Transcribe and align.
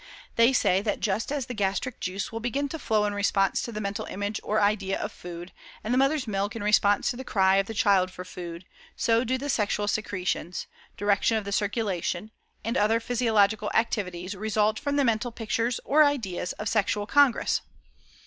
They 0.35 0.51
say 0.51 0.81
that 0.81 0.99
just 0.99 1.31
as 1.31 1.45
the 1.45 1.53
gastric 1.53 1.99
juice 1.99 2.31
will 2.31 2.39
begin 2.39 2.67
to 2.69 2.79
flow 2.79 3.05
in 3.05 3.13
response 3.13 3.61
to 3.61 3.71
the 3.71 3.79
mental 3.79 4.05
image 4.07 4.39
or 4.41 4.59
idea 4.59 4.99
of 4.99 5.11
food, 5.11 5.51
and 5.83 5.93
the 5.93 5.97
mother's 5.99 6.25
milk 6.25 6.55
in 6.55 6.63
response 6.63 7.11
to 7.11 7.17
the 7.17 7.23
cry 7.23 7.57
of 7.57 7.67
the 7.67 7.75
child 7.75 8.09
for 8.09 8.25
food, 8.25 8.65
so 8.95 9.23
do 9.23 9.37
the 9.37 9.47
sexual 9.47 9.87
secretions, 9.87 10.65
direction 10.97 11.37
of 11.37 11.45
the 11.45 11.51
circulation, 11.51 12.31
and 12.65 12.77
other 12.77 12.99
physiological 12.99 13.69
activities 13.75 14.33
result 14.33 14.79
from 14.79 14.95
the 14.95 15.05
mental 15.05 15.31
pictures 15.31 15.79
or 15.85 16.03
idea 16.03 16.47
of 16.57 16.67
sexual 16.67 17.05
congress. 17.05 17.61